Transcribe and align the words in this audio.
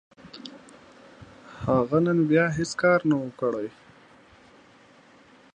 هغه 1.65 1.97
نن 2.05 2.19
بيا 2.29 2.45
هيڅ 2.57 2.71
کار 2.81 2.99
نه 3.09 3.15
و، 3.21 3.27
کړی. 3.39 3.67